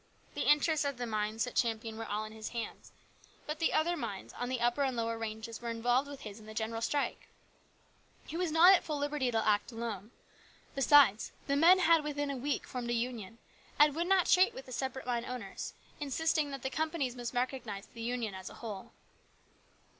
The 0.33 0.49
interests 0.51 0.83
of 0.83 0.97
the 0.97 1.05
mines 1.05 1.45
at 1.45 1.53
Champion 1.53 1.95
were 1.95 2.07
all 2.07 2.23
in 2.25 2.31
his 2.31 2.49
hands, 2.49 2.91
but 3.45 3.59
the 3.59 3.71
other 3.71 3.95
mines 3.95 4.33
on 4.33 4.49
the 4.49 4.59
upper 4.59 4.81
and 4.81 4.97
lower 4.97 5.15
ranges 5.15 5.61
were 5.61 5.69
involved 5.69 6.09
with 6.09 6.21
his 6.21 6.39
in 6.39 6.47
the 6.47 6.55
general 6.55 6.81
strike. 6.81 7.27
He 8.25 8.35
was 8.35 8.51
not 8.51 8.73
at 8.73 8.83
full 8.83 8.97
liberty 8.97 9.29
to 9.29 9.47
act 9.47 9.71
alone. 9.71 10.09
Besides, 10.73 11.33
the 11.45 11.55
men 11.55 11.77
had 11.77 12.03
within 12.03 12.31
a 12.31 12.33
LARGE 12.33 12.41
RESPONSIBILITIES. 12.63 12.63
43 12.63 12.63
week 12.63 12.67
formed 12.71 12.89
a 12.89 12.93
Union, 13.21 13.37
and 13.77 13.95
would 13.95 14.07
not 14.07 14.25
treat 14.25 14.55
with 14.55 14.65
the 14.65 14.71
separate 14.71 15.05
mine 15.05 15.23
owners, 15.25 15.73
insisting 15.99 16.49
that 16.49 16.63
the 16.63 16.71
companies 16.71 17.15
must 17.15 17.35
recognise 17.35 17.85
the 17.85 18.01
Union 18.01 18.33
as 18.33 18.49
a 18.49 18.55
whole. 18.55 18.93